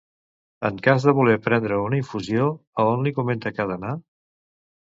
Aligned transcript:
En 0.69 0.79
cas 0.87 1.05
de 1.09 1.13
voler 1.17 1.35
prendre 1.49 1.77
una 1.89 1.99
infusió, 2.01 2.49
a 2.85 2.89
on 2.95 3.07
li 3.09 3.15
comenta 3.21 3.55
que 3.55 3.67
ha 3.67 3.71
d'anar? 3.77 3.95